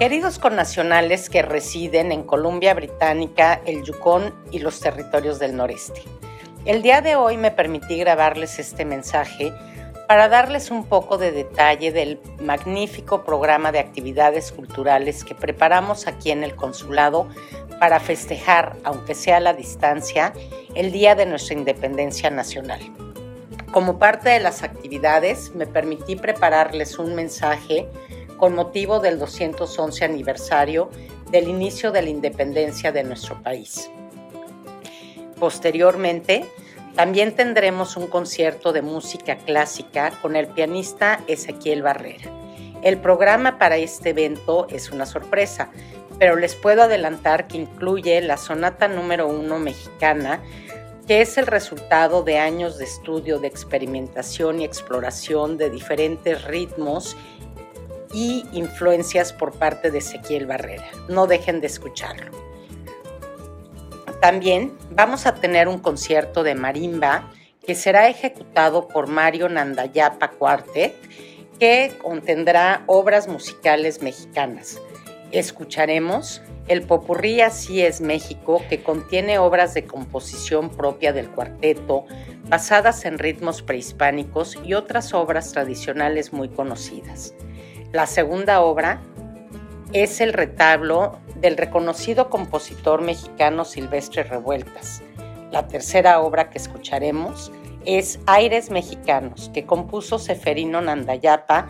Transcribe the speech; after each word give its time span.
Queridos 0.00 0.38
connacionales 0.38 1.28
que 1.28 1.42
residen 1.42 2.10
en 2.10 2.22
Columbia 2.22 2.72
Británica, 2.72 3.60
el 3.66 3.82
Yukon 3.84 4.34
y 4.50 4.60
los 4.60 4.80
territorios 4.80 5.38
del 5.38 5.54
noreste. 5.54 6.02
El 6.64 6.80
día 6.80 7.02
de 7.02 7.16
hoy 7.16 7.36
me 7.36 7.50
permití 7.50 7.98
grabarles 7.98 8.58
este 8.58 8.86
mensaje 8.86 9.52
para 10.08 10.30
darles 10.30 10.70
un 10.70 10.86
poco 10.86 11.18
de 11.18 11.32
detalle 11.32 11.92
del 11.92 12.18
magnífico 12.40 13.24
programa 13.24 13.72
de 13.72 13.80
actividades 13.80 14.52
culturales 14.52 15.22
que 15.22 15.34
preparamos 15.34 16.06
aquí 16.06 16.30
en 16.30 16.44
el 16.44 16.56
consulado 16.56 17.28
para 17.78 18.00
festejar, 18.00 18.78
aunque 18.84 19.14
sea 19.14 19.36
a 19.36 19.40
la 19.40 19.52
distancia, 19.52 20.32
el 20.74 20.92
Día 20.92 21.14
de 21.14 21.26
nuestra 21.26 21.58
Independencia 21.58 22.30
Nacional. 22.30 22.80
Como 23.70 23.98
parte 23.98 24.30
de 24.30 24.40
las 24.40 24.62
actividades, 24.62 25.54
me 25.54 25.66
permití 25.66 26.16
prepararles 26.16 26.98
un 26.98 27.14
mensaje 27.14 27.86
con 28.40 28.54
motivo 28.54 29.00
del 29.00 29.18
211 29.18 30.02
aniversario 30.02 30.90
del 31.30 31.46
inicio 31.46 31.92
de 31.92 32.00
la 32.00 32.08
independencia 32.08 32.90
de 32.90 33.04
nuestro 33.04 33.40
país. 33.42 33.90
Posteriormente, 35.38 36.46
también 36.96 37.36
tendremos 37.36 37.98
un 37.98 38.06
concierto 38.06 38.72
de 38.72 38.80
música 38.80 39.36
clásica 39.36 40.10
con 40.22 40.36
el 40.36 40.48
pianista 40.48 41.20
Ezequiel 41.28 41.82
Barrera. 41.82 42.30
El 42.82 42.96
programa 42.98 43.58
para 43.58 43.76
este 43.76 44.10
evento 44.10 44.66
es 44.70 44.90
una 44.90 45.04
sorpresa, 45.04 45.70
pero 46.18 46.36
les 46.36 46.54
puedo 46.54 46.82
adelantar 46.82 47.46
que 47.46 47.58
incluye 47.58 48.22
la 48.22 48.38
sonata 48.38 48.88
número 48.88 49.28
uno 49.28 49.58
mexicana, 49.58 50.42
que 51.06 51.20
es 51.20 51.36
el 51.36 51.46
resultado 51.46 52.22
de 52.22 52.38
años 52.38 52.78
de 52.78 52.84
estudio, 52.84 53.38
de 53.38 53.48
experimentación 53.48 54.60
y 54.60 54.64
exploración 54.64 55.58
de 55.58 55.68
diferentes 55.68 56.44
ritmos 56.44 57.16
y 58.12 58.44
influencias 58.52 59.32
por 59.32 59.52
parte 59.52 59.90
de 59.90 59.98
Ezequiel 59.98 60.46
Barrera. 60.46 60.86
No 61.08 61.26
dejen 61.26 61.60
de 61.60 61.66
escucharlo. 61.66 62.30
También 64.20 64.72
vamos 64.90 65.26
a 65.26 65.34
tener 65.34 65.68
un 65.68 65.78
concierto 65.78 66.42
de 66.42 66.54
marimba 66.54 67.32
que 67.64 67.74
será 67.74 68.08
ejecutado 68.08 68.88
por 68.88 69.06
Mario 69.06 69.48
Nandayapa 69.48 70.28
Quartet, 70.32 70.94
que 71.58 71.92
contendrá 72.02 72.82
obras 72.86 73.28
musicales 73.28 74.02
mexicanas. 74.02 74.80
Escucharemos 75.30 76.42
el 76.68 76.82
Popurrí 76.82 77.40
Así 77.40 77.82
es 77.82 78.00
México, 78.00 78.62
que 78.68 78.82
contiene 78.82 79.38
obras 79.38 79.74
de 79.74 79.84
composición 79.84 80.70
propia 80.70 81.12
del 81.12 81.28
cuarteto, 81.28 82.04
basadas 82.48 83.04
en 83.04 83.18
ritmos 83.18 83.62
prehispánicos 83.62 84.58
y 84.64 84.74
otras 84.74 85.14
obras 85.14 85.52
tradicionales 85.52 86.32
muy 86.32 86.48
conocidas. 86.48 87.34
La 87.92 88.06
segunda 88.06 88.60
obra 88.60 89.00
es 89.92 90.20
el 90.20 90.32
retablo 90.32 91.18
del 91.34 91.56
reconocido 91.56 92.30
compositor 92.30 93.02
mexicano 93.02 93.64
Silvestre 93.64 94.22
Revueltas. 94.22 95.02
La 95.50 95.66
tercera 95.66 96.20
obra 96.20 96.50
que 96.50 96.58
escucharemos 96.58 97.50
es 97.84 98.20
Aires 98.26 98.70
Mexicanos, 98.70 99.50
que 99.52 99.66
compuso 99.66 100.20
Seferino 100.20 100.80
Nandayapa 100.80 101.66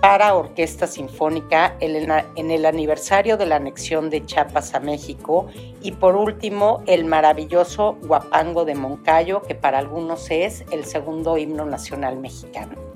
para 0.00 0.36
Orquesta 0.36 0.86
Sinfónica 0.86 1.74
en 1.80 2.50
el 2.52 2.64
aniversario 2.64 3.36
de 3.36 3.46
la 3.46 3.56
anexión 3.56 4.10
de 4.10 4.24
Chiapas 4.24 4.74
a 4.74 4.78
México 4.78 5.48
y 5.82 5.90
por 5.90 6.14
último 6.14 6.84
el 6.86 7.04
maravilloso 7.04 7.98
Guapango 8.02 8.64
de 8.64 8.76
Moncayo, 8.76 9.42
que 9.42 9.56
para 9.56 9.80
algunos 9.80 10.30
es 10.30 10.64
el 10.70 10.84
segundo 10.84 11.36
himno 11.36 11.64
nacional 11.66 12.16
mexicano. 12.16 12.87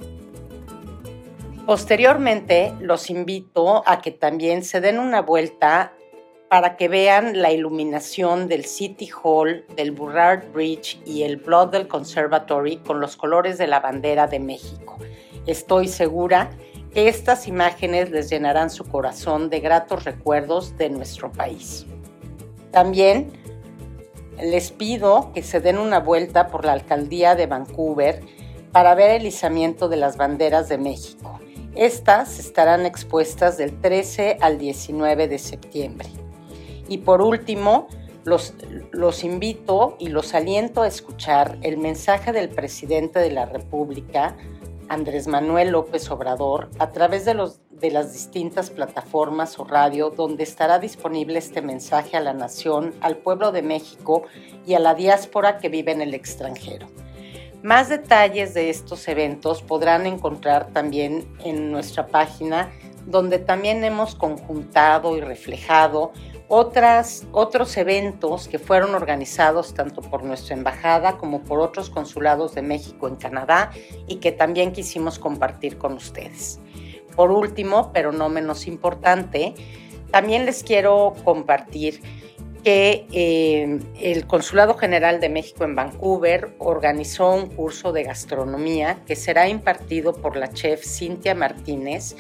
Posteriormente, 1.66 2.74
los 2.80 3.08
invito 3.08 3.84
a 3.86 4.00
que 4.00 4.11
también 4.11 4.64
se 4.64 4.80
den 4.80 4.98
una 4.98 5.23
vuelta 5.23 5.92
para 6.48 6.77
que 6.77 6.89
vean 6.89 7.40
la 7.40 7.52
iluminación 7.52 8.48
del 8.48 8.64
City 8.64 9.08
Hall, 9.23 9.64
del 9.77 9.92
Burrard 9.92 10.52
Bridge 10.52 11.01
y 11.06 11.22
el 11.22 11.36
Blood 11.36 11.86
Conservatory 11.86 12.78
con 12.78 13.01
los 13.01 13.17
colores 13.17 13.58
de 13.58 13.68
la 13.68 13.78
bandera 13.78 14.27
de 14.27 14.40
México. 14.40 14.98
Estoy 15.46 15.86
segura 15.86 16.51
que 16.92 17.08
estas 17.08 17.46
imágenes 17.46 18.11
les 18.11 18.28
llenarán 18.28 18.68
su 18.68 18.84
corazón 18.84 19.48
de 19.48 19.61
gratos 19.61 20.05
recuerdos 20.05 20.77
de 20.77 20.90
nuestro 20.90 21.30
país. 21.30 21.86
También 22.72 23.33
les 24.42 24.72
pido 24.72 25.30
que 25.33 25.42
se 25.42 25.61
den 25.61 25.78
una 25.78 26.01
vuelta 26.01 26.48
por 26.48 26.64
la 26.64 26.72
alcaldía 26.72 27.36
de 27.36 27.46
Vancouver 27.46 28.20
para 28.72 28.95
ver 28.95 29.20
el 29.20 29.27
izamiento 29.27 29.89
de 29.89 29.96
las 29.96 30.17
banderas 30.17 30.68
de 30.68 30.78
México. 30.78 31.39
Estas 31.74 32.38
estarán 32.38 32.84
expuestas 32.84 33.56
del 33.56 33.80
13 33.80 34.36
al 34.40 34.58
19 34.58 35.27
de 35.27 35.38
septiembre. 35.38 36.08
Y 36.86 36.98
por 36.98 37.22
último, 37.22 37.88
los, 38.24 38.55
los, 38.90 39.24
invito 39.24 39.96
y 39.98 40.08
los 40.08 40.34
aliento 40.34 40.83
a 40.83 40.86
escuchar 40.86 41.56
el 41.62 41.78
mensaje 41.78 42.33
del 42.33 42.50
presidente 42.50 43.20
de 43.20 43.30
la 43.30 43.46
República, 43.46 44.36
Andrés 44.88 45.27
Manuel 45.27 45.70
López 45.70 46.10
Obrador, 46.10 46.68
a 46.78 46.90
través 46.90 47.24
de, 47.24 47.33
los, 47.33 47.60
de 47.70 47.90
las 47.90 48.12
distintas 48.12 48.68
plataformas 48.68 49.58
o 49.58 49.64
radio 49.64 50.10
donde 50.10 50.42
estará 50.42 50.78
disponible 50.78 51.39
este 51.39 51.62
mensaje 51.62 52.18
a 52.18 52.20
la 52.20 52.34
nación, 52.34 52.92
al 53.00 53.16
pueblo 53.16 53.50
de 53.50 53.62
México 53.62 54.24
y 54.66 54.74
a 54.74 54.78
la 54.78 54.94
diáspora 54.94 55.56
que 55.56 55.70
vive 55.70 55.92
en 55.92 56.02
el 56.02 56.12
extranjero. 56.12 56.86
Más 57.62 57.89
detalles 57.89 58.55
de 58.55 58.70
estos 58.70 59.06
eventos 59.06 59.62
podrán 59.62 60.05
encontrar 60.06 60.73
también 60.73 61.33
en 61.45 61.70
nuestra 61.70 62.08
página, 62.08 62.73
donde 63.06 63.39
también 63.39 63.84
hemos 63.84 64.17
conjuntado 64.17 65.17
y 65.17 65.20
reflejado 65.20 66.12
otras, 66.48 67.24
otros 67.30 67.77
eventos 67.77 68.48
que 68.48 68.58
fueron 68.58 68.96
organizados 68.96 69.74
tanto 69.74 70.02
por 70.02 70.24
nuestra 70.24 70.56
embajada 70.56 71.18
como 71.18 71.45
por 71.45 71.61
otros 71.61 71.89
consulados 71.89 72.52
de 72.56 72.62
México 72.62 73.06
en 73.06 73.14
Canadá 73.14 73.70
y 74.08 74.17
que 74.17 74.33
también 74.33 74.72
quisimos 74.72 75.20
compartir 75.20 75.78
con 75.78 75.92
ustedes. 75.92 76.61
Por 77.14 77.30
último, 77.30 77.92
pero 77.92 78.11
no 78.11 78.28
menos 78.28 78.67
importante, 78.67 79.55
también 80.11 80.46
les 80.46 80.64
quiero 80.64 81.14
compartir 81.24 82.02
que 82.62 83.06
eh, 83.12 83.80
el 84.00 84.27
Consulado 84.27 84.74
General 84.74 85.20
de 85.20 85.28
México 85.28 85.64
en 85.64 85.74
Vancouver 85.74 86.55
organizó 86.58 87.33
un 87.33 87.48
curso 87.48 87.92
de 87.92 88.05
gastronomía 88.05 88.98
que 89.06 89.17
será 89.17 89.48
impartido 89.48 90.12
por 90.12 90.36
la 90.36 90.52
chef 90.52 90.84
Cintia 90.84 91.34
Martínez, 91.34 92.14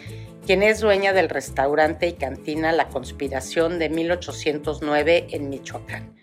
quien 0.44 0.62
es 0.64 0.80
dueña 0.80 1.12
del 1.12 1.28
restaurante 1.28 2.08
y 2.08 2.14
cantina 2.14 2.72
La 2.72 2.88
Conspiración 2.88 3.78
de 3.78 3.88
1809 3.88 5.28
en 5.30 5.48
Michoacán. 5.48 6.16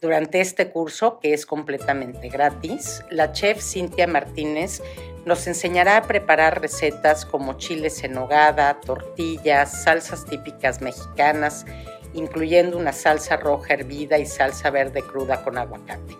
Durante 0.00 0.40
este 0.40 0.70
curso, 0.70 1.18
que 1.18 1.34
es 1.34 1.44
completamente 1.44 2.28
gratis, 2.28 3.02
la 3.10 3.32
chef 3.32 3.60
Cintia 3.60 4.06
Martínez 4.06 4.80
nos 5.26 5.48
enseñará 5.48 5.96
a 5.96 6.02
preparar 6.02 6.60
recetas 6.60 7.26
como 7.26 7.54
chiles 7.54 8.04
en 8.04 8.12
nogada, 8.12 8.78
tortillas, 8.80 9.82
salsas 9.82 10.24
típicas 10.24 10.80
mexicanas, 10.80 11.66
incluyendo 12.14 12.78
una 12.78 12.92
salsa 12.92 13.36
roja 13.36 13.74
hervida 13.74 14.18
y 14.18 14.26
salsa 14.26 14.70
verde 14.70 15.02
cruda 15.02 15.42
con 15.44 15.58
aguacate. 15.58 16.16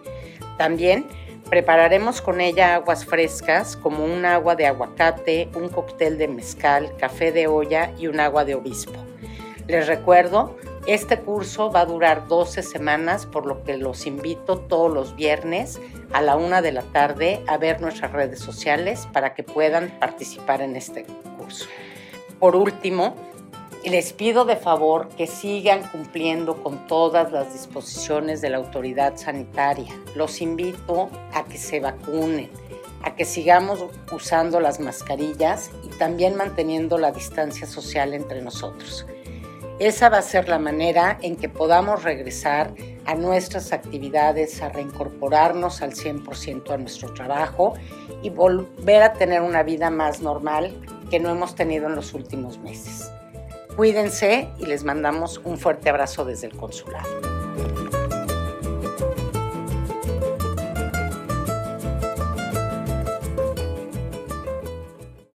También 0.56 1.06
prepararemos 1.48 2.20
con 2.20 2.40
ella 2.40 2.74
aguas 2.74 3.04
frescas 3.04 3.76
como 3.76 4.04
un 4.04 4.24
agua 4.24 4.54
de 4.56 4.66
aguacate, 4.66 5.48
un 5.54 5.68
cóctel 5.68 6.18
de 6.18 6.28
mezcal, 6.28 6.94
café 6.98 7.32
de 7.32 7.46
olla 7.46 7.92
y 7.98 8.06
un 8.06 8.20
agua 8.20 8.44
de 8.44 8.54
obispo. 8.54 8.98
Les 9.66 9.86
recuerdo, 9.86 10.56
este 10.86 11.18
curso 11.18 11.70
va 11.70 11.80
a 11.80 11.84
durar 11.84 12.28
12 12.28 12.62
semanas, 12.62 13.26
por 13.26 13.44
lo 13.44 13.62
que 13.64 13.76
los 13.76 14.06
invito 14.06 14.60
todos 14.60 14.92
los 14.92 15.14
viernes 15.14 15.78
a 16.12 16.22
la 16.22 16.36
una 16.36 16.62
de 16.62 16.72
la 16.72 16.82
tarde 16.82 17.42
a 17.46 17.58
ver 17.58 17.82
nuestras 17.82 18.12
redes 18.12 18.40
sociales 18.40 19.06
para 19.12 19.34
que 19.34 19.42
puedan 19.42 19.90
participar 20.00 20.62
en 20.62 20.76
este 20.76 21.04
curso. 21.36 21.66
Por 22.38 22.56
último, 22.56 23.14
les 23.84 24.12
pido 24.12 24.44
de 24.44 24.56
favor 24.56 25.08
que 25.10 25.26
sigan 25.26 25.82
cumpliendo 25.88 26.62
con 26.62 26.86
todas 26.86 27.30
las 27.32 27.52
disposiciones 27.52 28.40
de 28.40 28.50
la 28.50 28.58
autoridad 28.58 29.16
sanitaria. 29.16 29.94
Los 30.14 30.40
invito 30.40 31.08
a 31.32 31.44
que 31.44 31.58
se 31.58 31.80
vacunen, 31.80 32.50
a 33.02 33.14
que 33.14 33.24
sigamos 33.24 33.84
usando 34.12 34.60
las 34.60 34.80
mascarillas 34.80 35.70
y 35.84 35.88
también 35.96 36.34
manteniendo 36.34 36.98
la 36.98 37.12
distancia 37.12 37.66
social 37.66 38.14
entre 38.14 38.42
nosotros. 38.42 39.06
Esa 39.78 40.08
va 40.08 40.18
a 40.18 40.22
ser 40.22 40.48
la 40.48 40.58
manera 40.58 41.18
en 41.22 41.36
que 41.36 41.48
podamos 41.48 42.02
regresar 42.02 42.74
a 43.06 43.14
nuestras 43.14 43.72
actividades, 43.72 44.60
a 44.60 44.70
reincorporarnos 44.70 45.82
al 45.82 45.92
100% 45.92 46.72
a 46.72 46.78
nuestro 46.78 47.14
trabajo 47.14 47.74
y 48.22 48.30
volver 48.30 49.02
a 49.02 49.12
tener 49.12 49.40
una 49.40 49.62
vida 49.62 49.88
más 49.88 50.20
normal 50.20 50.74
que 51.10 51.20
no 51.20 51.30
hemos 51.30 51.54
tenido 51.54 51.86
en 51.86 51.94
los 51.94 52.12
últimos 52.12 52.58
meses. 52.58 53.12
Cuídense 53.78 54.48
y 54.58 54.66
les 54.66 54.82
mandamos 54.82 55.40
un 55.44 55.56
fuerte 55.56 55.88
abrazo 55.88 56.24
desde 56.24 56.48
el 56.48 56.56
consulado. 56.56 57.08